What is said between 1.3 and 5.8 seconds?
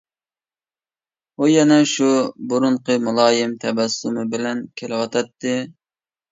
ئۇ يەنە شۇ بۇرۇنقى مۇلايىم تەبەسسۇمى بىلەن كېلىۋاتاتتى.